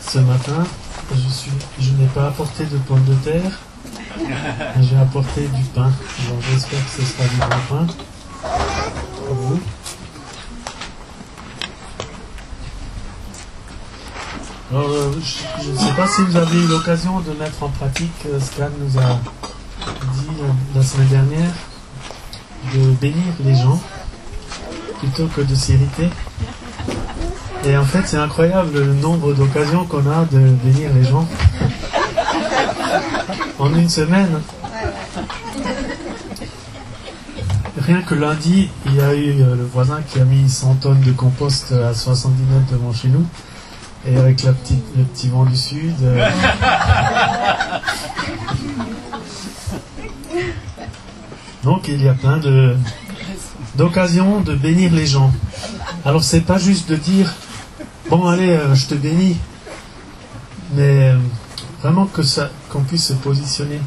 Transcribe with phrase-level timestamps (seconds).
[0.00, 0.64] Ce matin,
[1.14, 3.60] je, suis, je n'ai pas apporté de pommes de terre,
[4.80, 5.90] j'ai apporté du pain.
[6.26, 7.86] Alors j'espère que ce sera du bon pain
[9.26, 9.60] pour vous.
[14.72, 17.68] Alors, euh, je je ne sais pas si vous avez eu l'occasion de mettre en
[17.70, 19.18] pratique euh, ce qu'Anne nous a
[20.14, 21.50] dit euh, la semaine dernière,
[22.72, 23.80] de bénir les gens
[25.00, 26.08] plutôt que de s'irriter.
[27.64, 31.28] Et en fait, c'est incroyable le nombre d'occasions qu'on a de bénir les gens
[33.58, 34.40] en une semaine.
[37.80, 41.00] Rien que lundi, il y a eu euh, le voisin qui a mis 100 tonnes
[41.00, 43.26] de compost à 70 mètres devant chez nous.
[44.06, 45.94] Et avec le petit vent du sud.
[46.02, 46.28] euh,
[51.64, 52.74] Donc il y a plein de
[53.76, 55.30] d'occasions de bénir les gens.
[56.04, 57.34] Alors c'est pas juste de dire
[58.10, 59.36] bon allez euh, je te bénis,
[60.74, 61.18] mais euh,
[61.80, 63.80] vraiment que ça qu'on puisse se positionner,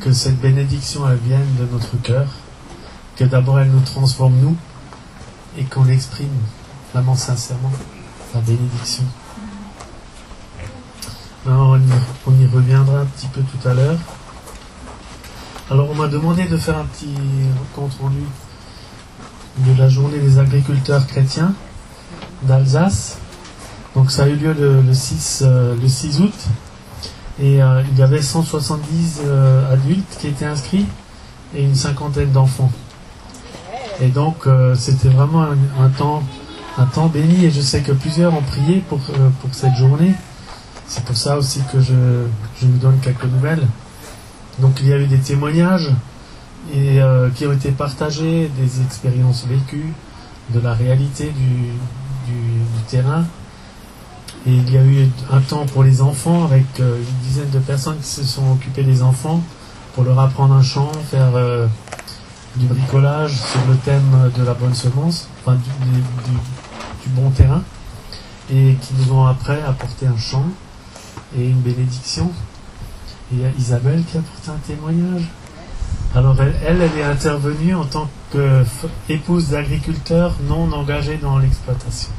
[0.00, 2.26] que cette bénédiction elle vienne de notre cœur,
[3.16, 4.56] que d'abord elle nous transforme nous
[5.56, 6.34] et qu'on l'exprime
[6.92, 7.70] vraiment sincèrement
[8.34, 9.04] la bénédiction.
[11.46, 11.82] On, y,
[12.26, 13.98] on y reviendra un petit peu tout à l'heure.
[15.70, 17.14] Alors on m'a demandé de faire un petit
[17.72, 18.24] compte rendu
[19.58, 21.54] de la journée des agriculteurs chrétiens
[22.42, 23.18] d'Alsace.
[23.94, 26.32] Donc ça a eu lieu le, le 6, euh, le 6 août
[27.40, 30.86] et euh, il y avait 170 euh, adultes qui étaient inscrits
[31.54, 32.70] et une cinquantaine d'enfants.
[34.00, 35.46] Et donc euh, c'était vraiment
[35.80, 36.22] un, temps,
[36.78, 39.00] un temps béni et je sais que plusieurs ont prié pour,
[39.40, 40.14] pour cette journée.
[40.86, 41.94] C'est pour ça aussi que je,
[42.60, 43.66] je vous donne quelques nouvelles.
[44.60, 45.90] Donc il y a eu des témoignages
[46.72, 47.00] et,
[47.34, 49.92] qui ont été partagés, des expériences vécues,
[50.50, 53.24] de la réalité du, du terrain.
[54.46, 57.58] Et il y a eu un temps pour les enfants avec euh, une dizaine de
[57.58, 59.42] personnes qui se sont occupées des enfants
[59.94, 61.66] pour leur apprendre un chant, faire euh,
[62.56, 67.62] du bricolage sur le thème de la bonne semence, enfin du, bon terrain,
[68.50, 70.46] et qui nous ont après apporté un chant
[71.38, 72.30] et une bénédiction.
[73.32, 75.22] Et il y a Isabelle qui a apporté un témoignage.
[76.14, 82.10] Alors elle, elle, elle est intervenue en tant qu'épouse d'agriculteur non engagée dans l'exploitation.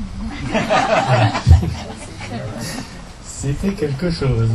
[3.24, 4.50] C'était quelque chose.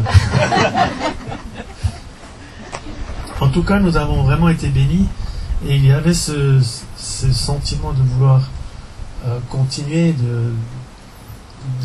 [3.41, 5.09] En tout cas, nous avons vraiment été bénis
[5.67, 6.61] et il y avait ce,
[6.97, 8.43] sentiment de vouloir
[9.27, 10.53] euh, continuer, de,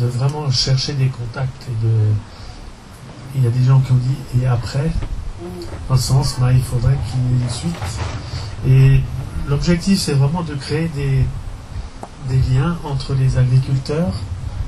[0.06, 1.86] vraiment chercher des contacts et
[3.34, 4.90] il y a des gens qui ont dit et après
[5.88, 7.76] dans le sens bah, il faudrait qu'il y ait une suite
[8.66, 9.00] et
[9.46, 14.14] l'objectif c'est vraiment de créer des liens entre les agriculteurs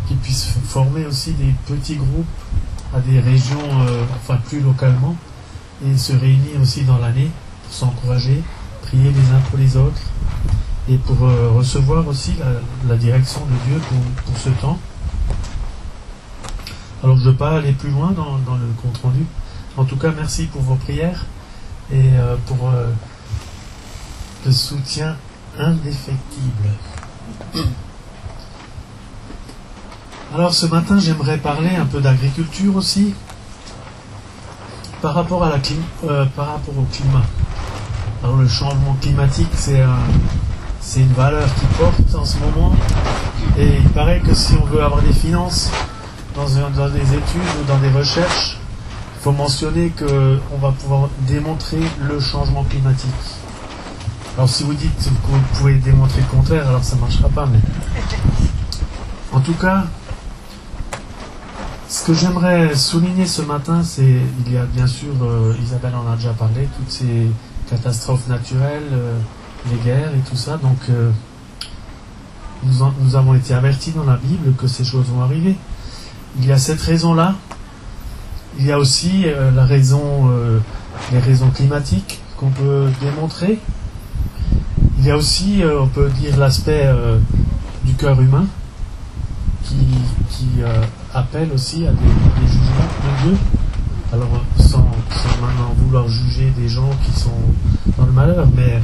[0.09, 2.27] qui puissent former aussi des petits groupes
[2.95, 5.15] à des régions euh, enfin plus localement
[5.87, 7.31] et se réunir aussi dans l'année
[7.65, 8.43] pour s'encourager
[8.83, 10.01] prier les uns pour les autres
[10.89, 12.35] et pour euh, recevoir aussi
[12.89, 13.81] la, direction de Dieu
[14.25, 14.79] pour, ce temps
[17.05, 19.25] alors je ne veux pas aller plus loin dans, le compte rendu.
[19.77, 21.27] En tout cas, merci pour vos prières
[21.93, 22.73] et euh, pour
[24.45, 25.17] le soutien
[25.57, 26.71] indéfectible.
[30.35, 33.15] Alors ce matin, j'aimerais parler un peu d'agriculture aussi
[35.01, 37.23] par rapport, à la clim- euh, par rapport au climat.
[38.23, 39.97] Alors le changement climatique, c'est un-
[40.81, 42.73] c'est une valeur qui porte en ce moment
[43.57, 45.71] et il paraît que si on veut avoir des finances
[46.35, 48.59] dans des études ou dans des recherches,
[49.17, 53.11] il faut mentionner qu'on va pouvoir démontrer le changement climatique.
[54.37, 57.47] Alors si vous dites que vous pouvez démontrer le contraire, alors ça ne marchera pas.
[57.47, 57.59] Mais...
[59.33, 59.85] En tout cas,
[61.89, 66.11] ce que j'aimerais souligner ce matin, c'est, il y a bien sûr, euh, Isabelle en
[66.13, 67.31] a déjà parlé, toutes ces
[67.69, 69.19] catastrophes naturelles, euh,
[69.71, 70.59] les guerres et tout ça.
[70.59, 71.11] Donc euh,
[72.63, 75.57] nous, nous avons été avertis dans la Bible que ces choses vont arriver.
[76.39, 77.37] Il y a cette raison-là.
[78.59, 80.31] Il y a aussi la raison,
[81.13, 83.61] les raisons climatiques qu'on peut démontrer.
[84.99, 86.93] Il y a aussi, on peut dire, l'aspect
[87.85, 88.47] du cœur humain
[89.69, 89.77] qui,
[90.31, 90.83] qui euh,
[91.15, 93.39] appelle aussi à des, jugements de Dieu.
[94.13, 94.89] Alors, sans,
[95.41, 97.31] maintenant vouloir juger des gens qui sont
[97.99, 98.81] dans le malheur, mais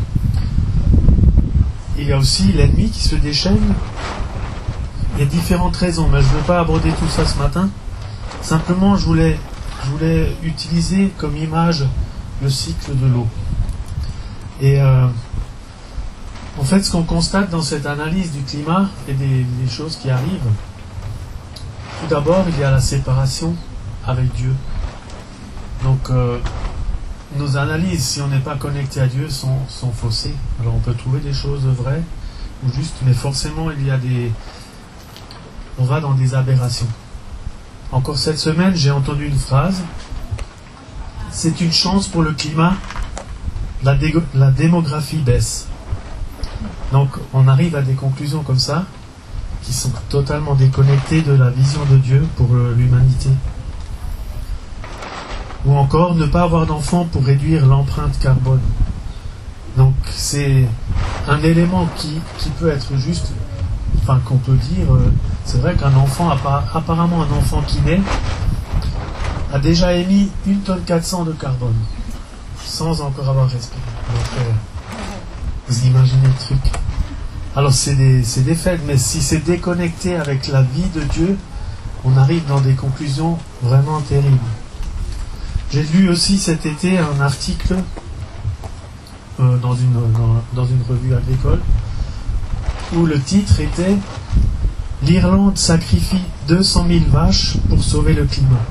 [1.98, 3.75] il y a aussi l'ennemi qui se déchaîne
[5.16, 7.69] il y a différentes raisons, mais je ne veux pas aborder tout ça ce matin.
[8.42, 9.38] Simplement, je voulais,
[9.84, 11.84] je voulais utiliser comme image
[12.42, 13.28] le cycle de l'eau.
[14.60, 15.06] Et euh,
[16.58, 20.50] en fait, ce qu'on constate dans cette analyse du climat et des choses qui arrivent,
[22.05, 23.55] tout d'abord, il y a la séparation
[24.06, 24.55] avec Dieu.
[25.83, 26.39] Donc, euh,
[27.37, 30.35] nos analyses, si on n'est pas connecté à Dieu, sont, sont faussées.
[30.61, 32.03] Alors, on peut trouver des choses vraies
[32.62, 34.31] ou justes, mais forcément, il y a des.
[35.79, 36.89] On va dans des aberrations.
[37.91, 39.83] Encore cette semaine, j'ai entendu une phrase.
[41.31, 42.75] C'est une chance pour le climat.
[43.83, 43.97] La,
[44.35, 45.69] la démographie baisse.
[46.93, 48.85] Donc, on arrive à des conclusions comme ça
[49.64, 53.31] qui sont totalement déconnectées de la vision de Dieu pour l'humanité.
[55.66, 58.61] Ou encore ne pas avoir d'enfants pour réduire l'empreinte carbone.
[59.76, 60.66] Donc c'est
[61.26, 63.32] un élément qui, qui, peut être juste,
[64.02, 65.12] enfin qu'on peut dire, euh,
[65.44, 66.31] c'est vrai qu'un enfant,
[66.75, 68.00] apparemment un enfant qui naît,
[69.52, 71.75] a déjà émis une tonne 400 de carbone,
[72.62, 73.81] sans encore avoir respiré.
[74.38, 74.43] Euh,
[75.69, 76.83] vous imaginez le truc.
[77.56, 81.39] Alors c'est des, des faits, mais si c'est déconnecté avec la vie de Dieu,
[82.05, 84.39] on arrive dans des conclusions vraiment terribles.
[85.73, 87.77] J'ai lu aussi cet été un article
[89.41, 89.97] euh, dans, une,
[90.89, 91.61] revue agricole
[92.95, 93.97] où le titre était
[95.03, 98.62] L'Irlande sacrifie 200 000 vaches pour sauver le climat.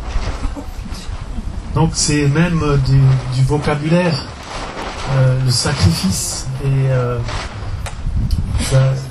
[1.76, 4.26] Donc c'est même du, vocabulaire,
[5.12, 6.48] euh, le sacrifice.
[6.64, 7.20] Et euh,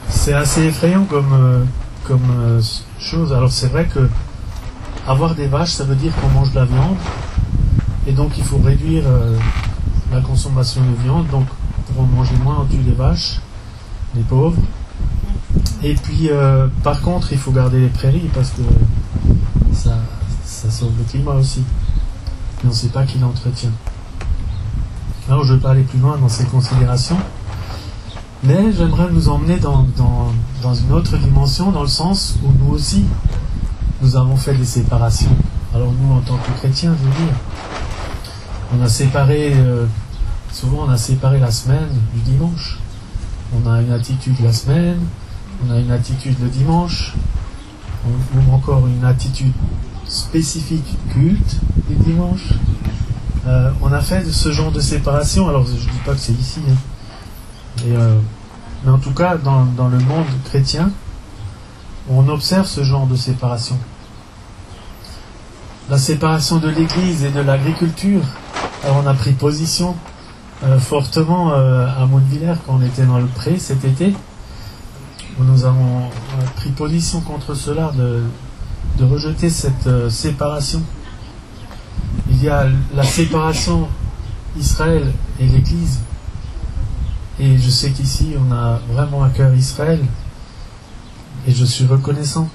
[0.09, 1.67] c'est assez effrayant comme,
[2.05, 2.61] comme
[2.99, 3.33] chose.
[3.33, 4.09] Alors c'est vrai que
[5.07, 6.97] avoir des vaches, ça veut dire qu'on mange de la viande.
[8.07, 9.37] Et donc il faut réduire euh,
[10.13, 11.27] la consommation de viande.
[11.29, 11.47] Donc
[11.87, 13.41] pour en manger moins, on tue les vaches,
[14.15, 14.61] les pauvres.
[15.83, 18.63] Et puis euh, par contre, il faut garder les prairies parce que
[19.73, 19.99] ça,
[20.45, 21.65] ça sauve le climat aussi.
[22.63, 23.73] Mais on ne sait pas qui l'entretient.
[25.29, 27.19] Alors je ne vais pas aller plus loin dans ces considérations.
[28.45, 32.75] Mais j'aimerais nous emmener dans, dans, dans, une autre dimension, dans le sens où nous
[32.75, 33.05] aussi,
[34.01, 35.31] nous avons fait des séparations.
[35.73, 37.35] Alors nous, en tant que chrétiens, je veux dire,
[38.77, 39.87] on a séparé, euh,
[40.53, 42.81] souvent on a séparé la semaine du dimanche.
[43.55, 44.99] On a une attitude la semaine,
[45.65, 47.15] on a une attitude le dimanche,
[48.05, 49.53] ou encore une attitude
[50.09, 52.55] spécifique culte le dimanche.
[53.47, 56.33] Euh, on a fait ce genre de séparation, alors je ne dis pas que c'est
[56.33, 56.75] ici, hein.
[57.91, 58.19] Euh,
[58.85, 60.91] mais en tout cas dans, dans le monde chrétien,
[62.09, 63.79] on observe ce genre de séparation.
[65.91, 68.23] La séparation de l'Église et de l'agriculture
[68.85, 69.95] alors on a pris position
[70.65, 74.13] euh, fortement euh, à Montevillers quand on était dans le pré cet été.
[75.39, 76.11] Où nous avons
[76.57, 78.23] pris position contre cela de,
[78.99, 80.83] de rejeter cette euh, séparation.
[82.29, 83.89] Il y a la séparation
[84.59, 86.01] Israël et l'Église.
[87.41, 90.01] Et je sais qu'ici, on a vraiment à cœur Israël.
[91.47, 92.49] Et je suis reconnaissant.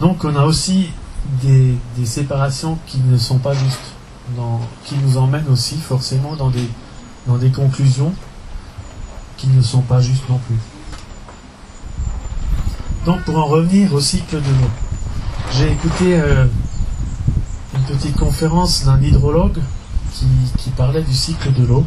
[0.00, 0.90] Donc on a aussi
[1.42, 3.94] des, séparations qui ne sont pas justes
[4.84, 8.12] qui nous emmène aussi forcément dans des, conclusions
[9.36, 10.58] qui ne sont pas justes non plus.
[13.06, 14.70] Donc pour en revenir au cycle de l'eau,
[15.56, 16.46] j'ai écouté euh,
[17.74, 19.60] une petite conférence d'un hydrologue
[20.12, 21.86] qui, parlait du cycle de l'eau.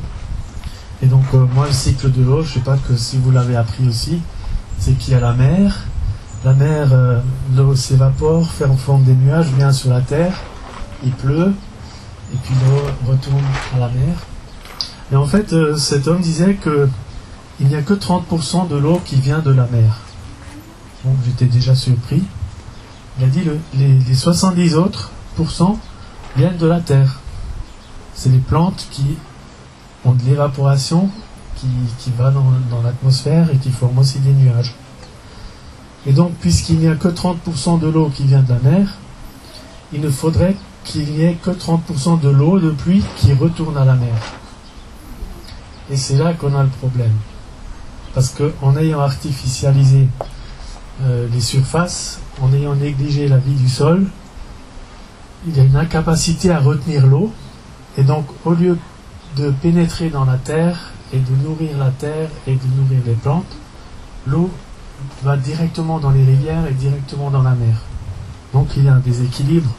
[1.01, 3.55] Et donc euh, moi le cycle de l'eau, je sais pas que si vous l'avez
[3.55, 4.21] appris aussi,
[4.77, 5.85] c'est qu'il y a la mer,
[6.43, 7.19] la mer, euh,
[7.55, 10.33] l'eau s'évapore, fait en forme des nuages, vient sur la terre,
[11.03, 11.53] il pleut,
[12.33, 13.43] et puis l'eau retourne
[13.75, 14.15] à la mer.
[15.11, 16.87] Et en fait, euh, cet homme disait que
[17.59, 19.99] il n'y a que 30% de l'eau qui vient de la mer.
[21.05, 22.23] Donc j'étais déjà surpris.
[23.19, 25.77] Il a dit le, les, 70 autres pourcents
[26.35, 27.19] viennent de la terre.
[28.15, 29.17] C'est les plantes qui
[30.05, 31.09] de l'évaporation
[31.55, 31.67] qui,
[31.99, 34.75] qui, va dans, dans l'atmosphère et qui forment aussi des nuages.
[36.07, 38.87] Et donc, puisqu'il n'y a que 30% de l'eau qui vient de la mer,
[39.93, 43.85] il ne faudrait qu'il n'y ait que 30% de l'eau de pluie qui retourne à
[43.85, 44.15] la mer.
[45.91, 47.13] Et c'est là qu'on a le problème.
[48.15, 50.07] Parce qu'en ayant artificialisé
[51.03, 54.05] euh, les surfaces, en ayant négligé la vie du sol,
[55.47, 57.31] il y a une incapacité à retenir l'eau.
[57.97, 58.77] Et donc, au lieu
[59.37, 63.57] de pénétrer dans la terre et de nourrir la terre et de nourrir les plantes,
[64.27, 64.49] l'eau
[65.23, 67.75] va directement dans les rivières et directement dans la mer.
[68.53, 69.71] Donc, il y a un déséquilibre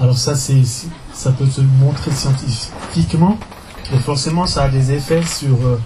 [0.00, 0.62] alors ça, c'est,
[1.12, 3.38] ça peut se montrer scientifiquement,
[3.92, 5.80] et forcément, ça a des effets sur, euh,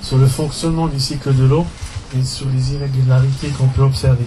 [0.00, 1.66] sur le fonctionnement du cycle de l'eau
[2.16, 4.24] et sur les irrégularités qu'on peut observer.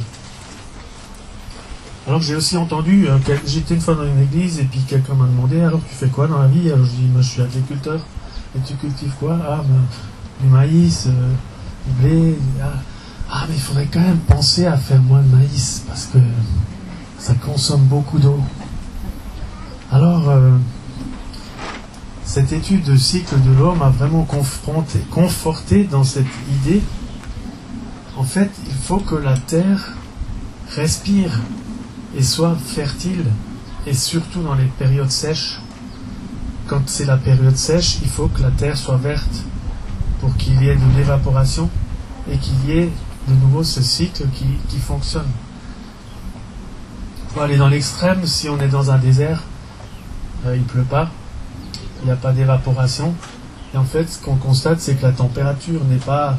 [2.08, 5.26] Alors j'ai aussi entendu, euh, j'étais une fois dans une église et puis quelqu'un m'a
[5.26, 6.72] demandé alors tu fais quoi dans la vie?
[6.72, 8.00] Alors je dis moi je suis agriculteur.
[8.56, 9.38] Et tu cultives quoi?
[9.46, 9.82] Ah ben,
[10.42, 11.34] du maïs, euh,
[11.86, 12.36] du blé.
[12.64, 12.72] Ah.
[13.30, 16.18] Ah, mais il faudrait quand même penser à faire moins de maïs parce que
[17.20, 18.40] ça consomme beaucoup d'eau.
[19.92, 20.52] Alors, euh,
[22.24, 26.82] cette étude de cycle de l'eau m'a vraiment confronté, conforté dans cette idée.
[28.16, 29.94] En fait, il faut que la terre
[30.74, 31.42] respire
[32.18, 33.26] et soit fertile,
[33.86, 35.62] et surtout dans les périodes sèches.
[36.66, 39.44] Quand c'est la période sèche, il faut que la terre soit verte
[40.20, 41.70] pour qu'il y ait de l'évaporation
[42.30, 42.90] et qu'il y ait
[43.28, 45.28] de nouveau ce cycle qui, fonctionne.
[47.30, 49.44] Pour aller dans l'extrême, si on est dans un désert,
[50.46, 51.10] euh, il ne pleut pas,
[52.02, 53.14] il n'y a pas d'évaporation.
[53.74, 56.38] Et en fait, ce qu'on constate, c'est que la température n'est pas,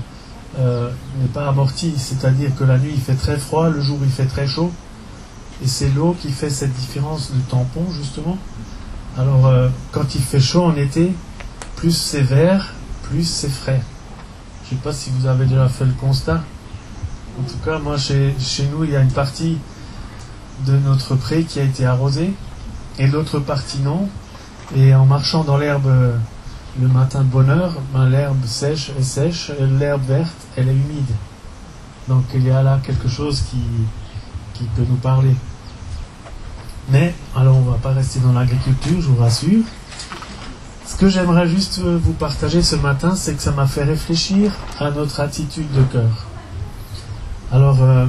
[0.59, 1.95] euh, n'est pas amortie.
[1.97, 4.73] C'est-à-dire que la nuit, il fait très froid, le jour, il fait très chaud.
[5.63, 8.39] Et c'est l'eau qui fait cette différence de tampon, justement.
[9.17, 11.13] Alors, euh, quand il fait chaud en été,
[11.77, 13.83] plus c'est vert, plus c'est frais.
[14.65, 16.43] Je ne sais pas si vous avez déjà fait le constat.
[17.39, 19.59] En tout cas, moi, chez, chez nous, il y a une partie
[20.67, 22.33] de notre pré qui a été arrosée
[22.99, 24.09] et l'autre partie non.
[24.77, 26.17] Et en marchant dans l'herbe euh,
[26.81, 31.11] le matin de bonne heure, ben, l'herbe sèche est sèche, l'herbe verte, elle est humide.
[32.09, 33.63] Donc il y a là quelque chose qui,
[34.55, 35.35] qui peut nous parler.
[36.91, 39.65] Mais, alors on ne va pas rester dans l'agriculture, je vous rassure.
[40.87, 44.91] Ce que j'aimerais juste vous partager ce matin, c'est que ça m'a fait réfléchir à
[44.91, 46.27] notre attitude de cœur.
[47.53, 48.07] Alors, euh,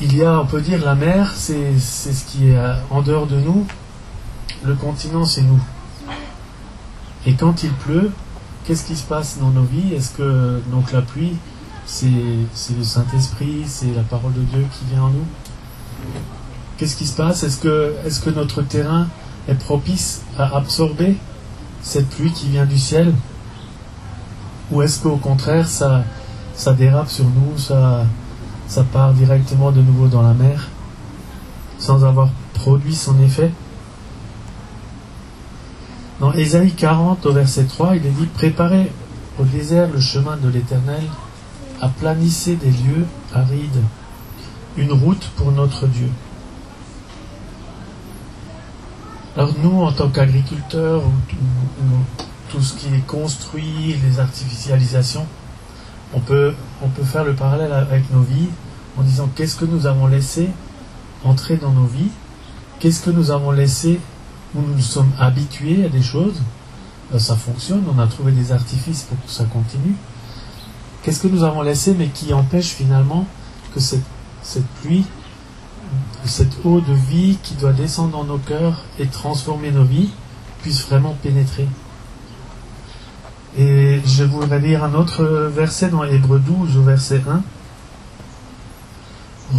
[0.00, 3.26] il y a, on peut dire, la mer, c'est ce qui est euh, en dehors
[3.26, 3.66] de nous.
[4.64, 5.60] Le continent, c'est nous.
[7.26, 8.10] Et quand il pleut,
[8.64, 9.92] qu'est-ce qui se passe dans nos vies?
[9.94, 11.36] Est-ce que donc la pluie,
[11.84, 15.26] c'est le Saint-Esprit, c'est la parole de Dieu qui vient en nous?
[16.80, 17.42] Qu'est-ce qui se passe?
[17.42, 19.06] Est-ce que, notre terrain
[19.48, 21.18] est propice à absorber
[21.82, 23.12] cette pluie qui vient du ciel?
[24.70, 26.04] Ou est-ce qu'au contraire, ça,
[26.54, 28.06] ça dérape sur nous, ça,
[28.66, 30.68] ça part directement de nouveau dans la mer,
[31.78, 33.50] sans avoir produit son effet?
[36.18, 38.90] Dans Ésaïe 40 au verset 3, il est dit Préparez
[39.38, 41.02] au désert le chemin de l'Éternel,
[41.82, 43.82] aplanissez des lieux arides,
[44.78, 46.08] une route pour notre Dieu.
[49.36, 51.02] Alors nous, en tant qu'agriculteurs,
[52.50, 55.24] tout ce qui est construit, les artificialisations,
[56.12, 56.52] on peut,
[57.04, 58.48] faire le parallèle avec nos vies
[58.98, 60.48] en disant qu'est-ce que nous avons laissé
[61.24, 62.10] entrer dans nos vies,
[62.80, 64.00] qu'est-ce que nous avons laissé
[64.56, 66.42] où nous sommes habitués à des choses,
[67.14, 69.94] euh, ça fonctionne, on a trouvé des artifices pour que ça continue.
[71.02, 73.26] Qu'est-ce que nous avons laissé mais qui empêche finalement
[73.72, 75.04] que cette pluie,
[76.24, 80.10] cette eau de vie qui doit descendre dans nos cœurs et transformer nos vies
[80.62, 81.68] puisse vraiment pénétrer
[83.58, 87.42] et je voudrais lire un autre verset dans Hébreu 12, verset 1.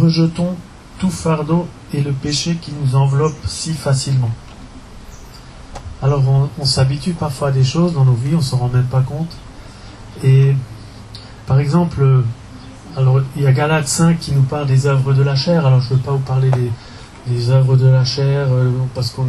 [0.00, 0.56] Rejetons
[0.98, 4.30] tout fardeau et le péché qui nous enveloppe si facilement.
[6.02, 6.22] Alors
[6.58, 9.02] on, s'habitue parfois à des choses dans nos vies, on ne s'en rend même pas
[9.02, 9.36] compte.
[10.24, 10.56] Et
[11.46, 12.24] par exemple,
[12.96, 15.66] alors il y a Galate 5 qui nous parle des œuvres de la chair.
[15.66, 16.50] Alors je ne veux pas vous parler
[17.26, 19.26] des, œuvres de la chair euh, parce qu'on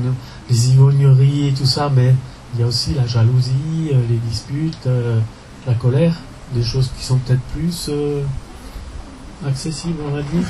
[0.50, 2.14] les ivrogneries et tout ça, mais
[2.54, 5.20] il y a aussi la jalousie, euh, les disputes, euh,
[5.66, 6.16] la colère,
[6.54, 7.90] des choses qui sont peut-être plus
[9.48, 10.48] accessibles, on va dire,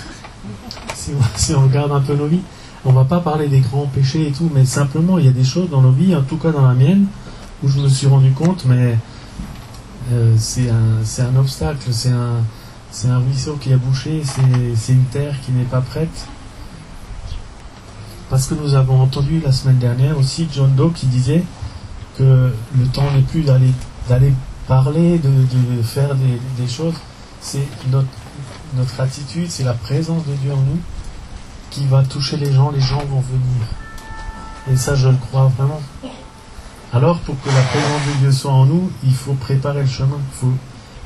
[1.35, 2.41] si on, regarde un peu nos vies.
[2.85, 5.43] On va pas parler des grands péchés et tout, mais simplement il y a des
[5.43, 7.05] choses dans nos vies, en tout cas dans la mienne,
[7.63, 8.97] où je me suis rendu compte, mais
[10.35, 12.41] c'est un obstacle, c'est un,
[12.93, 14.21] c'est un ruisseau qui a bouché,
[14.75, 16.27] c'est une terre qui n'est pas prête.
[18.29, 21.43] Parce que nous avons entendu la semaine dernière aussi John Doe qui disait
[22.17, 24.33] que le temps n'est plus d'aller
[24.67, 26.93] parler, de, faire des, choses.
[27.41, 30.79] C'est notre, attitude, c'est la présence de Dieu en nous
[31.71, 33.65] qui va toucher les gens, les gens vont venir.
[34.71, 35.81] Et ça, je le crois vraiment.
[36.93, 40.19] Alors, pour que la présence de Dieu soit en nous, il faut préparer le chemin.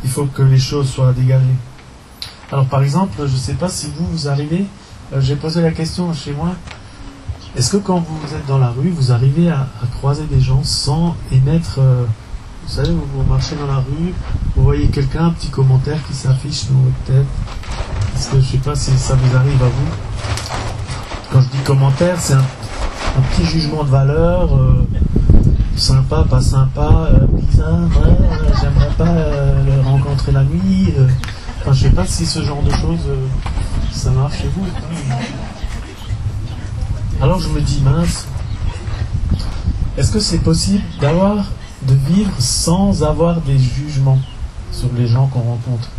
[0.03, 1.55] Il faut que les choses soient dégagées.
[2.51, 4.65] Alors, par exemple, je ne sais pas si vous, vous arrivez,
[5.13, 6.51] euh, j'ai posé la question chez moi,
[7.57, 11.15] est-ce que quand vous êtes dans la rue, vous arrivez à, croiser des gens sans
[11.31, 12.05] émettre, euh,
[12.65, 14.13] vous savez, vous, marchez dans la rue,
[14.55, 17.27] vous voyez quelqu'un, un petit commentaire qui s'affiche dans votre tête?
[18.15, 19.91] Est-ce que je sais pas si ça vous arrive à vous?
[21.33, 22.45] Quand je dis commentaire, c'est un,
[23.31, 24.87] petit jugement de valeur, euh,
[25.75, 27.89] sympa, pas sympa, bizarre,
[28.61, 29.13] j'aimerais pas
[29.65, 30.93] le rencontrer la nuit.
[31.67, 33.09] Enfin, je sais pas si ce genre de choses,
[33.91, 34.65] ça marche chez vous.
[37.21, 38.25] Alors je me dis, mince,
[39.97, 41.43] est-ce que c'est possible d'avoir,
[41.81, 44.19] de vivre sans avoir des jugements
[44.71, 45.89] sur les gens qu'on rencontre?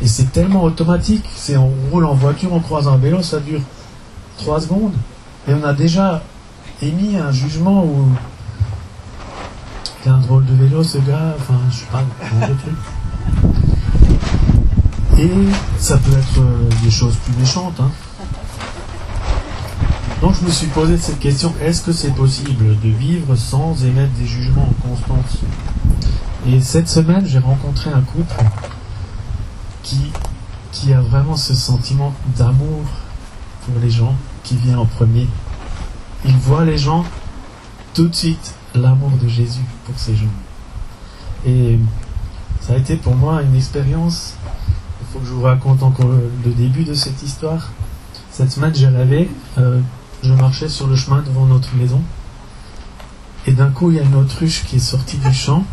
[0.00, 1.24] Et c'est tellement automatique.
[1.34, 3.62] C'est on roule en voiture, on croise un vélo, ça dure
[4.38, 4.92] 3 secondes.
[5.48, 6.22] Et on a déjà
[6.82, 8.08] émis un jugement où
[10.06, 12.76] un drôle de vélo ce gars, enfin je sais pas, un truc.
[15.18, 15.30] Et
[15.78, 17.80] ça peut être euh, des choses plus méchantes.
[17.80, 17.90] Hein.
[20.20, 24.12] Donc je me suis posé cette question, est-ce que c'est possible de vivre sans émettre
[24.12, 25.38] des jugements en constance
[26.46, 28.34] Et cette semaine, j'ai rencontré un couple
[29.82, 30.12] qui,
[30.72, 32.84] qui a vraiment ce sentiment d'amour
[33.64, 35.28] pour les gens qui vient en premier.
[36.24, 37.04] Il voit les gens
[37.94, 40.26] tout de suite l'amour de Jésus pour ces gens.
[41.46, 41.78] Et
[42.60, 44.34] ça a été pour moi une expérience
[45.24, 46.10] je vous raconte encore
[46.44, 47.70] le début de cette histoire.
[48.30, 49.80] Cette semaine, j'ai rêvé, euh,
[50.22, 52.02] je marchais sur le chemin devant notre maison,
[53.46, 55.64] et d'un coup, il y a une autruche qui est sortie du champ,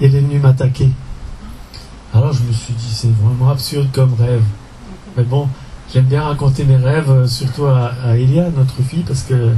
[0.00, 0.90] et elle est venue m'attaquer.
[2.14, 4.42] Alors je me suis dit, c'est vraiment absurde comme rêve.
[5.16, 5.48] Mais bon,
[5.92, 9.52] j'aime bien raconter mes rêves, euh, surtout à, à Elia, notre fille, parce que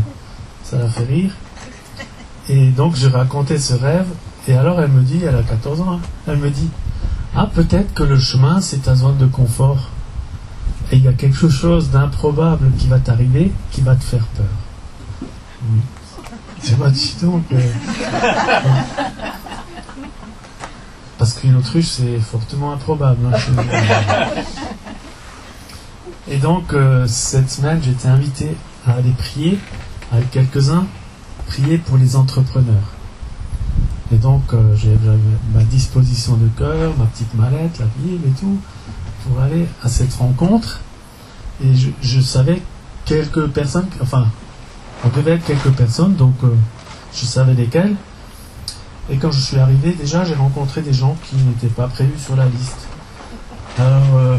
[0.63, 1.33] ça la fait rire.
[2.49, 4.07] Et donc je racontais ce rêve,
[4.47, 6.69] et alors elle me dit, elle a 14 ans, hein, elle me dit,
[7.37, 9.91] ah, peut-être que le chemin, c'est ta zone de confort.
[10.93, 14.47] Et il y a quelque chose d'improbable qui va t'arriver, qui va te faire peur.
[16.63, 17.45] C'est pas dit donc.
[17.53, 17.73] Euh,
[21.19, 23.19] Parce qu'une autruche, c'est fortement improbable.
[23.33, 23.39] Hein,
[26.29, 29.59] Et donc, euh, cette semaine, j'étais invité à aller prier
[30.13, 30.87] avec quelques-uns,
[31.47, 32.94] prier pour les entrepreneurs.
[34.25, 35.19] Donc, euh, j'avais
[35.53, 38.59] ma disposition de cœur, ma petite mallette, la Bible et tout,
[39.23, 40.81] pour aller à cette rencontre.
[41.63, 42.63] Et je, savais
[43.05, 44.27] quelques personnes, enfin,
[45.05, 46.55] on devait être quelques personnes, donc euh,
[47.15, 47.97] je savais lesquelles.
[49.11, 52.35] Et quand je suis arrivé, déjà, j'ai rencontré des gens qui n'étaient pas prévus sur
[52.35, 52.89] la liste.
[53.79, 54.39] Alors, euh,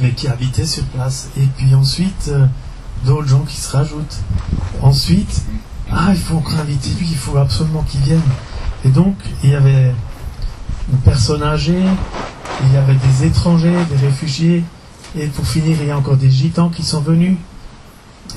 [0.00, 1.28] mais qui habitaient sur place.
[1.36, 2.28] Et puis ensuite,
[3.04, 4.18] d'autres gens qui se rajoutent.
[4.82, 5.42] Ensuite,
[5.94, 8.22] ah, il faut encore inviter lui, il faut absolument qu'il vienne.
[8.84, 9.94] Et donc, il y avait
[10.90, 11.84] une personne âgée,
[12.64, 14.64] il y avait des étrangers, des réfugiés,
[15.16, 17.36] et pour finir, il y a encore des gitans qui sont venus.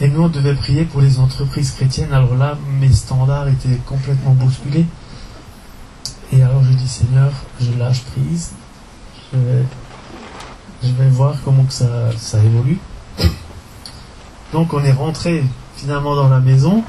[0.02, 2.12] Et nous, on devait prier pour les entreprises chrétiennes.
[2.12, 4.86] Alors là, mes standards étaient complètement bousculés.
[6.34, 8.52] Et alors je dis, Seigneur, je lâche prise.
[9.32, 12.80] Je vais, voir comment que ça évolue.
[14.52, 15.44] Donc on est rentré
[15.78, 16.84] finalement dans la maison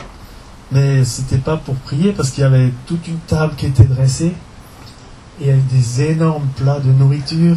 [0.72, 4.34] mais c'était pas pour prier parce qu'il y avait toute une table qui était dressée
[5.40, 7.56] et il y avait des énormes plats de nourriture.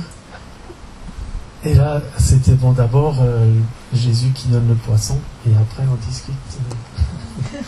[1.64, 3.54] Et là, c'était bon d'abord euh,
[3.94, 5.18] Jésus qui donne le poisson
[5.48, 6.36] et après on discute.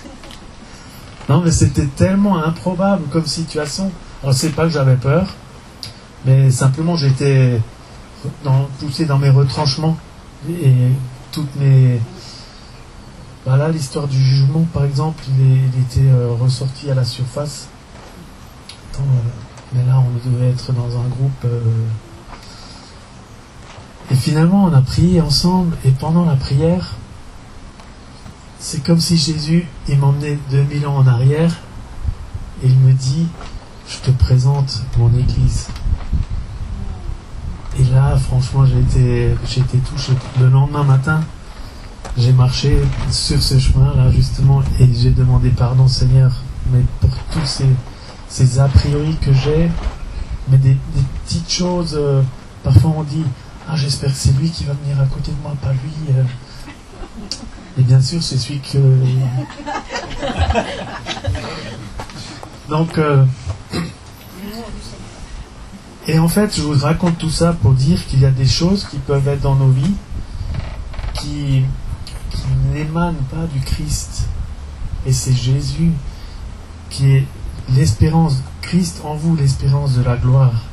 [1.30, 3.92] non, mais c'était tellement improbable comme situation.
[4.24, 5.28] Alors, c'est pas que j'avais peur,
[6.26, 7.60] mais simplement j'étais
[8.80, 9.98] poussé dans mes retranchements
[10.48, 10.74] et
[11.32, 12.00] toutes mes
[13.46, 17.70] voilà, l'histoire du jugement, par exemple, il, était euh, ressorti à la surface.
[19.00, 19.04] Euh,
[19.74, 21.46] mais là, on devait être dans un groupe.
[21.46, 21.60] Euh,
[24.12, 25.76] et finalement, on a prié ensemble.
[25.86, 26.96] Et pendant la prière,
[28.60, 31.62] c'est comme si Jésus, il m'emmenait 2000 ans en arrière.
[32.64, 33.28] Et il me dit,
[33.88, 35.68] je te présente mon église.
[37.80, 40.14] Et là, franchement, j'ai été, été touché.
[40.40, 41.22] Le lendemain matin,
[42.18, 42.78] j'ai marché
[43.10, 46.32] sur ce chemin-là, justement, et j'ai demandé pardon, Seigneur,
[46.72, 47.70] mais pour tous ces,
[48.28, 49.72] ces a priori que j'ai,
[50.50, 50.76] mais des,
[51.26, 52.22] petites choses, euh,
[52.64, 53.24] parfois on dit,
[53.70, 55.94] ah, j'espère que c'est lui qui va venir à côté de moi, pas lui.
[56.10, 56.24] Euh.
[57.80, 58.78] Et bien sûr, c'est celui que.
[62.70, 62.98] Donc.
[62.98, 63.24] Euh,
[66.08, 68.86] et en fait, je vous raconte tout ça pour dire qu'il y a des choses
[68.90, 69.94] qui peuvent être dans nos vies
[71.14, 71.64] qui
[72.74, 74.28] n'émane pas du Christ.
[75.06, 75.92] Et c'est Jésus
[76.90, 77.26] qui est
[77.76, 80.64] l'espérance, Christ en vous, l'espérance de la gloire.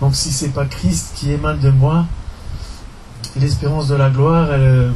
[0.00, 2.06] Donc si c'est pas Christ qui émane de moi,
[3.36, 4.92] l'espérance de la gloire, elle,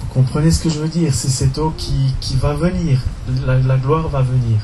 [0.00, 1.12] vous comprenez ce que je veux dire?
[1.12, 3.00] C'est cette eau qui, qui va venir,
[3.46, 4.58] la, la, gloire va venir.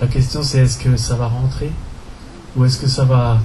[0.00, 1.70] La question c'est est-ce que ça va rentrer
[2.56, 3.38] ou est-ce que ça va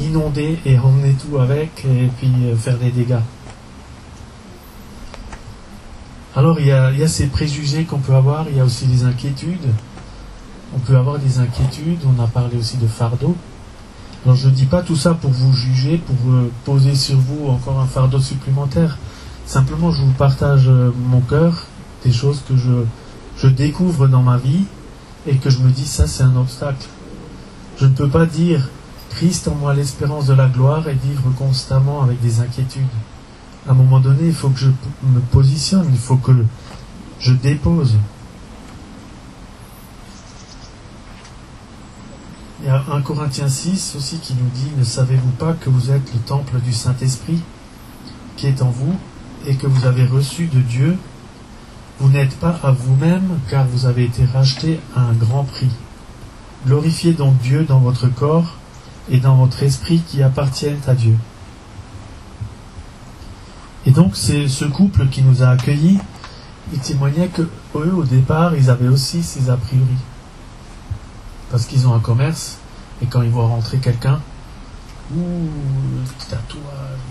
[0.00, 3.20] inonder et emmener tout avec et puis euh, faire des dégâts?
[6.36, 9.68] Alors il y, a, ces préjugés qu'on peut avoir, il y a aussi des inquiétudes.
[10.74, 13.36] On peut avoir des inquiétudes, on a parlé aussi de fardeau.
[14.24, 16.16] Alors je ne dis pas tout ça pour vous juger, pour
[16.64, 18.98] poser sur vous encore un fardeau supplémentaire.
[19.46, 21.66] Simplement je vous partage euh, mon cœur,
[22.04, 22.84] des choses que je,
[23.36, 24.64] je découvre dans ma vie
[25.26, 26.88] et que je me dis ça c'est un obstacle.
[27.78, 28.70] Je ne peux pas dire
[29.10, 32.82] Christ en moi l'espérance de la gloire et vivre constamment avec des inquiétudes.
[33.66, 34.68] À un moment donné, il faut que je
[35.02, 36.32] me positionne, il faut que
[37.18, 37.96] je dépose.
[42.60, 45.90] Il y a 1 Corinthiens 6 aussi qui nous dit Ne savez-vous pas que vous
[45.90, 47.40] êtes le temple du Saint-Esprit
[48.36, 48.94] qui est en vous
[49.46, 50.96] et que vous avez reçu de Dieu?
[52.00, 55.70] Vous n'êtes pas à vous-même car vous avez été racheté à un grand prix.
[56.66, 58.56] Glorifiez donc Dieu dans votre corps
[59.10, 61.16] et dans votre esprit qui appartiennent à Dieu.
[63.94, 65.98] Donc c'est ce couple qui nous a accueillis,
[66.72, 67.42] il témoignait que
[67.76, 69.96] eux au départ ils avaient aussi ces a priori.
[71.50, 72.58] Parce qu'ils ont un commerce
[73.02, 74.20] et quand ils voient rentrer quelqu'un,
[75.14, 75.48] ouh,
[76.18, 76.42] petit tatouage,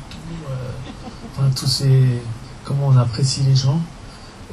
[0.09, 0.17] tout,
[0.49, 0.71] euh,
[1.31, 2.21] enfin tous ces
[2.65, 3.79] comment on apprécie les gens,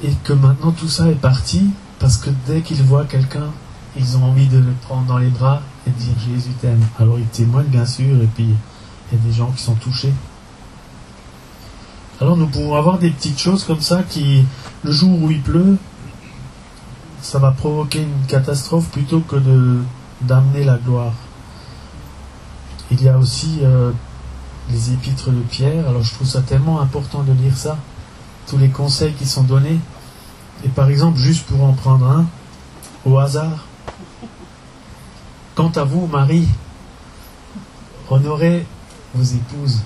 [0.05, 3.49] et que maintenant tout ça est parti parce que dès qu'ils voient quelqu'un
[3.97, 6.87] ils ont envie de le prendre dans les bras et de dire Jésus t'aime.
[7.01, 8.55] Alors ils témoignent bien sûr, et puis
[9.11, 10.13] il y a des gens qui sont touchés.
[12.21, 14.45] Alors nous pouvons avoir des petites choses comme ça qui,
[14.83, 15.79] le jour où il pleut,
[17.23, 19.79] ça va provoquer une catastrophe plutôt que de
[20.23, 21.15] d'amener la gloire.
[22.91, 23.91] Il y a aussi euh,
[24.71, 27.79] les épîtres de Pierre, alors je trouve ça tellement important de lire ça,
[28.47, 29.81] tous les conseils qui sont donnés.
[30.63, 32.27] Et par exemple, juste pour en prendre un,
[33.07, 33.65] au hasard,
[35.61, 36.49] Quant à vous, Marie,
[38.09, 38.65] honorez
[39.15, 39.83] vos épouses.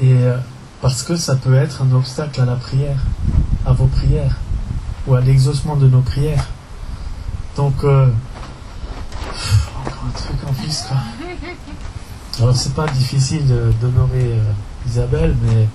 [0.00, 0.38] Et euh,
[0.80, 2.98] parce que ça peut être un obstacle à la prière,
[3.66, 4.36] à vos prières,
[5.06, 6.46] ou à l'exaucement de nos prières.
[7.56, 8.08] Donc, euh,
[9.86, 10.96] encore un truc en plus, quoi.
[12.40, 13.46] Alors, c'est pas difficile
[13.80, 14.52] d'honorer euh,
[14.86, 15.68] Isabelle, mais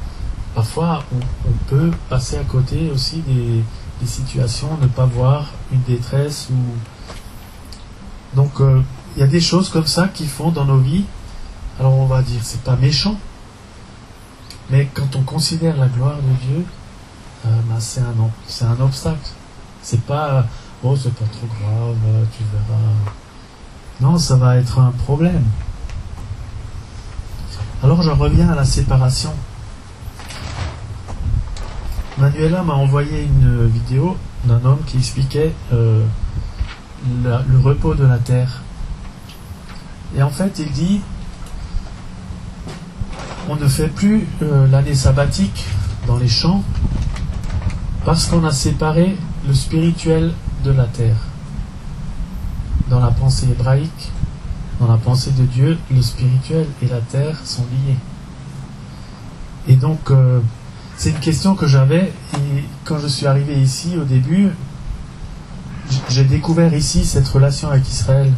[0.55, 1.19] parfois, on,
[1.67, 3.63] peut passer à côté aussi des,
[4.05, 8.83] situations, ne pas voir une détresse ou donc euh,
[9.15, 11.05] il y a des choses comme ça qui font dans nos vies.
[11.79, 13.17] Alors on va dire c'est pas méchant,
[14.69, 16.65] mais quand on considère la gloire de Dieu,
[17.45, 19.29] euh, ben, c'est un obstacle.
[19.81, 20.45] C'est pas
[20.83, 21.95] oh c'est pas trop grave,
[22.35, 22.81] tu verras.
[24.01, 25.43] Non, ça va être un problème.
[27.83, 29.33] Alors je reviens à la séparation.
[32.17, 36.03] Manuela m'a envoyé une vidéo d'un homme qui expliquait euh,
[37.23, 38.61] le repos de la terre.
[40.15, 41.01] Et en fait, il dit,
[43.49, 45.65] on ne fait plus euh, l'année sabbatique
[46.07, 46.63] dans les champs
[48.03, 49.15] parce qu'on a séparé
[49.47, 51.17] le spirituel de la terre.
[52.89, 54.11] Dans la pensée hébraïque,
[54.79, 57.97] dans la pensée de Dieu, le spirituel et la terre sont liés.
[59.67, 60.39] Et donc, euh,
[60.97, 64.49] c'est une question que j'avais, et quand je suis arrivé ici au début,
[66.09, 68.31] j'ai découvert ici cette relation avec Israël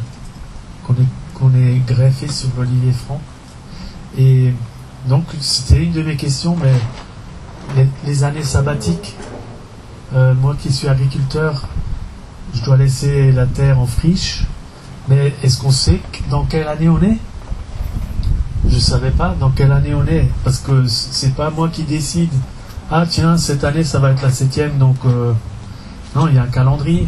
[0.86, 3.22] qu'on est, est greffé sur l'olivier franc.
[5.06, 9.16] Donc, c'était une de mes questions, mais les, années sabbatiques,
[10.14, 11.68] euh, moi qui suis agriculteur,
[12.54, 14.44] je dois laisser la terre en friche,
[15.08, 17.18] mais est-ce qu'on sait dans quelle année on est?
[18.68, 21.84] Je ne savais pas dans quelle année on est, parce que c'est pas moi qui
[21.84, 22.32] décide.
[22.92, 25.34] Ah tiens, cette année ça va être la septième, donc euh,
[26.16, 27.08] non, il y a un calendrier.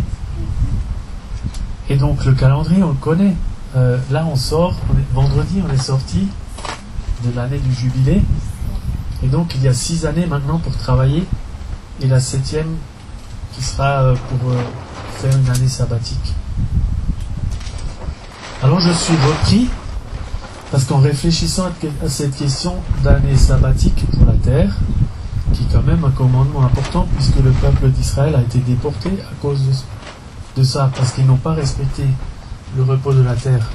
[1.90, 3.36] Et donc le calendrier, on le connaît.
[3.76, 4.76] Euh, là, on sort,
[5.14, 6.28] vendredi, on est sorti
[7.24, 8.22] de l'année du jubilé.
[9.24, 11.26] Et donc, il y a six années maintenant pour travailler.
[12.02, 12.76] Et la septième
[13.54, 14.56] qui sera euh, pour euh,
[15.18, 16.34] faire une année sabbatique.
[18.64, 19.70] Alors, je suis repris
[20.72, 21.70] parce qu'en réfléchissant
[22.04, 24.76] à cette question d'année sabbatique pour la terre,
[25.54, 29.34] qui est quand même un commandement important puisque le peuple d'Israël a été déporté à
[29.42, 29.74] cause de
[30.60, 32.04] de ça, parce qu'ils n'ont pas respecté
[32.76, 33.70] le repos de la terre.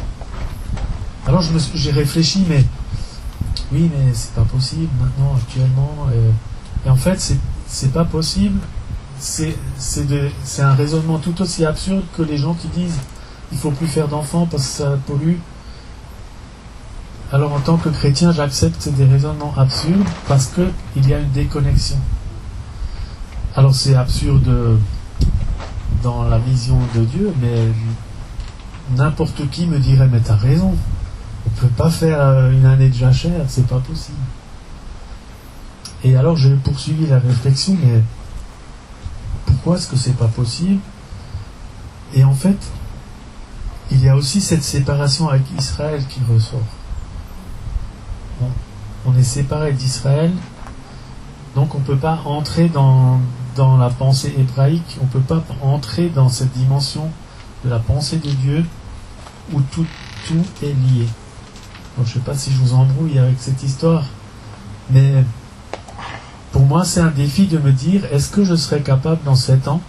[1.26, 2.64] Alors j'ai réfléchi, mais
[3.72, 6.08] oui, mais c'est pas possible maintenant, actuellement.
[6.86, 7.34] et en fait,
[7.66, 8.60] c'est pas possible.
[9.18, 9.54] C'est
[10.58, 12.98] un raisonnement tout aussi absurde que les gens qui disent
[13.52, 15.36] il faut plus faire d'enfants parce que ça pollue.
[17.32, 21.96] Alors en tant que chrétien, j'accepte des raisonnements absurdes parce qu'il y a une déconnexion.
[23.56, 24.78] Alors c'est absurde
[26.02, 27.68] dans la vision de Dieu, mais
[28.96, 30.74] n'importe qui me dirait mais t'as raison,
[31.46, 34.18] on peut pas faire euh, une année de jachère, c'est pas possible.
[36.02, 38.02] Et alors j'ai poursuivi la réflexion, mais
[39.46, 40.80] pourquoi est-ce que c'est pas possible?
[42.14, 42.59] Et en fait,
[43.90, 46.61] il y a aussi cette séparation avec Israël qui ressort.
[49.07, 50.33] on est séparé d'Israël,
[51.54, 53.20] donc on ne peut pas entrer dans,
[53.57, 57.11] dans la pensée hébraïque, on ne peut pas entrer dans cette dimension
[57.64, 58.64] de la pensée de Dieu
[59.52, 59.87] où tout,
[60.26, 61.07] tout est lié.
[61.98, 64.04] Je ne sais pas si je vous embrouille avec cette histoire,
[64.90, 65.24] mais
[66.52, 69.68] pour moi, c'est un défi de me dire est-ce que je serai capable dans sept
[69.68, 69.80] ans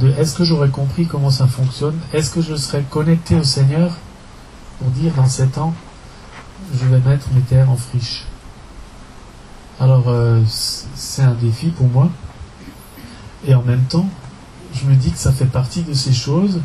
[0.00, 1.98] de est-ce que j'aurais compris comment ça fonctionne?
[2.12, 3.92] Est-ce que je serai connecté au Seigneur
[4.78, 5.74] pour dire dans sept ans
[6.74, 8.24] je vais mettre mes terres en friche?
[9.80, 12.08] Alors, euh, c'est un défi pour moi.
[13.46, 14.08] Et en même temps,
[14.74, 16.60] je me dis que ça fait partie de ces choses.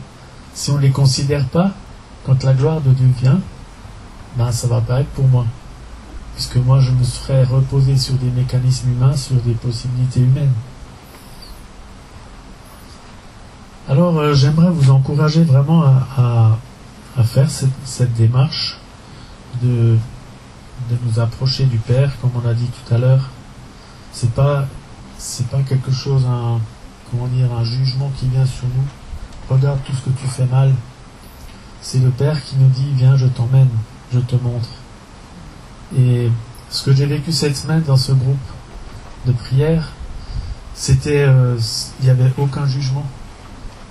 [0.53, 1.71] Si on ne les considère pas,
[2.25, 3.39] quand la gloire de Dieu vient,
[4.39, 5.45] ben ça va pas être pour moi.
[6.33, 10.53] Puisque moi, je me serais reposé sur des mécanismes humains, sur des possibilités humaines.
[13.89, 16.57] Alors, euh, j'aimerais vous encourager vraiment à,
[17.25, 18.77] faire cette, démarche
[19.61, 19.97] de,
[20.89, 23.29] de nous approcher du Père, comme on a dit tout à l'heure.
[24.13, 24.65] C'est pas
[25.17, 26.59] c'est pas quelque chose un
[27.11, 29.53] comment dire un jugement qui vient sur nous.
[29.53, 30.73] Regarde tout ce que tu fais mal.
[31.81, 33.67] C'est le Père qui nous dit viens, je t'emmène,
[34.13, 34.69] je te montre.
[35.97, 36.29] Et
[36.69, 38.37] ce que j'ai vécu cette semaine dans ce groupe
[39.25, 39.91] de prière,
[40.75, 41.57] c'était euh,
[41.99, 43.05] il n'y avait aucun jugement,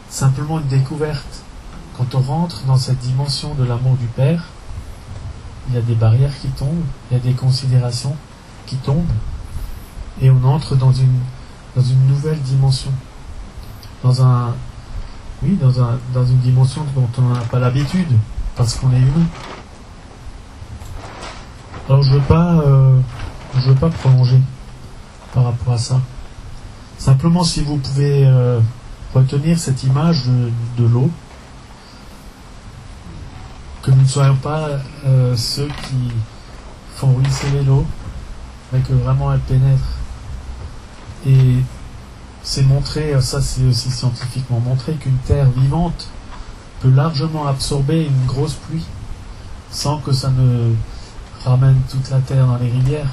[0.09, 1.43] simplement une découverte.
[1.97, 4.45] Quand on rentre dans cette dimension de l'amour du Père,
[5.69, 8.17] il y a des barrières qui tombent, il y a des considérations
[8.67, 9.13] qui tombent,
[10.23, 11.21] et on entre dans une,
[12.09, 12.93] nouvelle dimension,
[14.03, 14.55] dans
[16.15, 18.17] dans une dimension dont on n'a pas l'habitude,
[18.57, 19.27] parce qu'on est humain.
[21.89, 23.01] Alors je veux pas, euh,
[23.57, 24.39] je veux pas prolonger
[25.33, 25.99] par rapport à ça.
[26.99, 28.61] Simplement, si vous pouvez euh,
[29.15, 30.27] retenir cette image
[30.77, 31.11] de l'eau,
[33.81, 34.69] que nous ne soyons pas
[35.07, 36.13] euh, ceux qui
[36.95, 37.87] font ruisseler l'eau,
[38.71, 39.97] mais que vraiment elle pénètre.
[41.27, 41.55] Et
[42.43, 46.09] c'est montré, ça c'est aussi scientifiquement montré, qu'une terre vivante
[46.81, 48.85] peut largement absorber une grosse pluie
[49.71, 50.75] sans que ça ne
[51.49, 53.09] ramène toute la terre dans les rivières.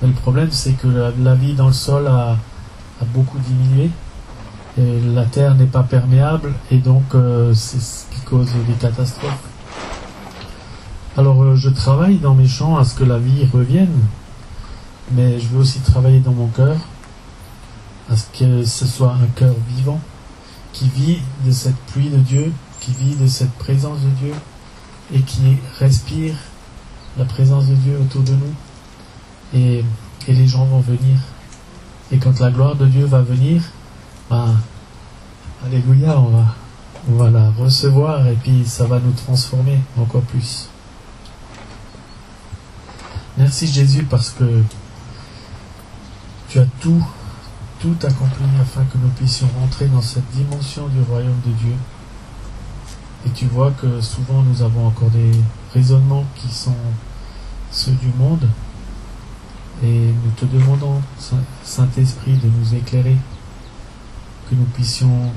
[0.00, 2.36] Mais le problème c'est que la, vie dans le sol a,
[3.12, 3.90] beaucoup diminué.
[4.76, 9.48] Et la terre n'est pas perméable et donc euh, c'est ce qui cause des catastrophes.
[11.16, 14.00] Alors euh, je travaille dans mes champs à ce que la vie revienne,
[15.12, 16.76] mais je veux aussi travailler dans mon cœur,
[18.10, 20.00] à ce que ce soit un cœur vivant,
[20.72, 24.34] qui vit de cette pluie de Dieu, qui vit de cette présence de Dieu,
[25.14, 26.34] et qui respire
[27.16, 28.54] la présence de Dieu autour de nous.
[29.54, 29.84] Et,
[30.26, 31.18] les gens vont venir.
[32.10, 33.62] Et quand la gloire de Dieu va venir,
[34.30, 34.56] ben,
[35.66, 36.44] Alléluia, on va,
[37.08, 40.68] on va la recevoir et puis ça va nous transformer encore plus.
[43.38, 44.62] Merci Jésus parce que
[46.48, 47.02] tu as tout,
[47.80, 51.74] tout accompli afin que nous puissions rentrer dans cette dimension du royaume de Dieu.
[53.26, 55.32] Et tu vois que souvent nous avons encore des
[55.74, 56.76] raisonnements qui sont
[57.70, 58.48] ceux du monde.
[59.82, 61.02] Et nous te demandons,
[61.64, 63.16] Saint-Esprit, de nous éclairer,
[64.48, 65.30] que nous puissions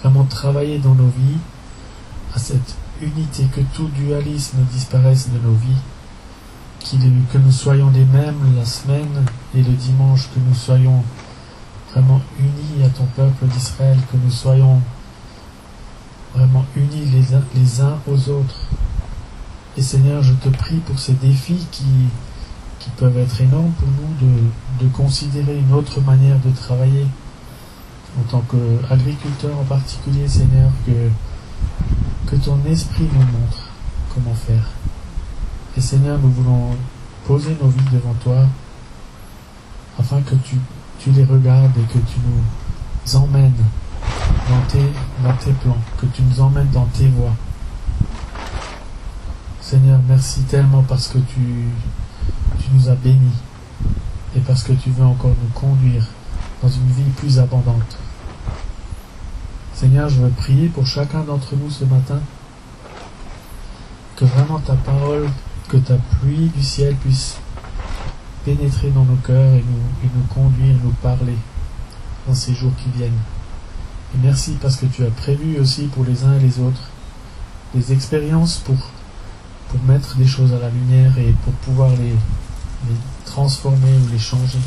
[0.00, 1.38] vraiment travailler dans nos vies
[2.34, 5.82] à cette unité, que tout dualisme disparaisse de nos vies
[7.32, 9.24] que nous soyons les mêmes la semaine
[9.54, 11.02] et le dimanche, que nous soyons
[11.92, 14.80] vraiment unis à ton peuple d'Israël, que nous soyons
[16.34, 18.66] vraiment unis les uns, les uns aux autres.
[19.76, 21.84] Et Seigneur, je te prie pour ces défis qui,
[22.98, 24.28] peuvent être énormes pour nous
[24.80, 27.06] de, considérer une autre manière de travailler
[28.18, 33.68] en tant qu'agriculteur en particulier, Seigneur, que, ton esprit nous montre
[34.14, 34.66] comment faire.
[35.76, 36.70] Et Seigneur, nous voulons
[37.26, 38.46] poser nos vies devant toi
[39.98, 40.56] afin que tu,
[40.98, 43.52] tu les regardes et que tu nous emmènes
[44.48, 47.36] dans tes, dans tes plans, que tu nous emmènes dans tes voies.
[49.72, 51.40] Seigneur, merci tellement parce que tu,
[52.74, 53.32] nous as bénis
[54.36, 56.04] et parce que tu veux encore nous conduire
[56.62, 57.96] dans une vie plus abondante.
[59.72, 62.20] Seigneur, je veux prier pour chacun d'entre nous ce matin,
[64.16, 65.26] que vraiment ta parole
[65.70, 67.38] que ta pluie du ciel puisse
[68.44, 69.64] pénétrer dans nos cœurs et
[70.04, 71.38] nous conduire, nous parler
[72.28, 73.22] dans ces jours qui viennent.
[74.14, 76.90] Et merci parce que tu as prévu aussi pour les uns et les autres
[77.74, 78.76] des expériences pour,
[79.72, 82.14] pour mettre des choses à la lumière et pour pouvoir les,
[82.88, 84.60] les transformer ou les changer.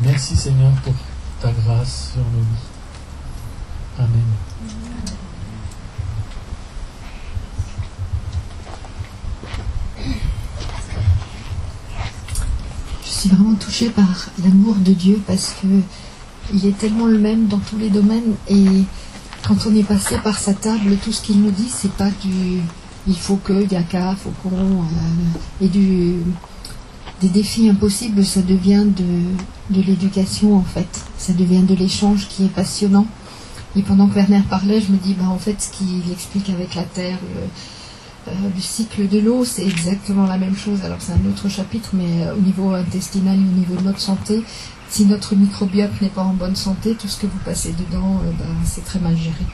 [0.00, 0.94] Merci Seigneur pour
[1.40, 2.68] ta grâce sur nos vies.
[3.98, 4.22] Amen.
[13.18, 15.66] suis vraiment touchée par l'amour de Dieu parce que
[16.54, 18.84] il est tellement le même dans tous les domaines et
[19.46, 22.60] quand on est passé par sa table, tout ce qu'il nous dit, c'est pas du
[23.06, 24.50] il faut que, il y a qu'à, faut qu'on.
[24.50, 26.16] euh, et du,
[27.20, 31.04] des défis impossibles, ça devient de, l'éducation en fait.
[31.16, 33.06] Ça devient de l'échange qui est passionnant.
[33.76, 36.74] Et pendant que Werner parlait, je me dis, bah, en fait, ce qu'il explique avec
[36.74, 37.42] la Terre, le,
[38.28, 40.82] euh, le cycle de l'eau, c'est exactement la même chose.
[40.84, 44.42] Alors c'est un autre chapitre, mais euh, au niveau intestinal, au niveau de notre santé,
[44.88, 48.30] si notre microbiote n'est pas en bonne santé, tout ce que vous passez dedans, euh,
[48.38, 49.44] bah, c'est très mal géré.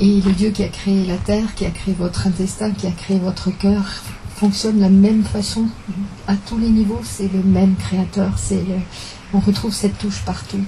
[0.00, 2.90] Et le Dieu qui a créé la terre, qui a créé votre intestin, qui a
[2.90, 3.84] créé votre cœur,
[4.36, 5.66] fonctionne de la même façon
[6.26, 7.00] à tous les niveaux.
[7.04, 8.38] C'est le même créateur.
[8.38, 8.64] C'est.
[9.34, 10.64] On retrouve cette touche partout.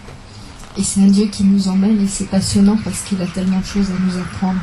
[0.76, 3.64] Et c'est un Dieu qui nous emmène et c'est passionnant parce qu'il a tellement de
[3.64, 4.60] choses à nous apprendre.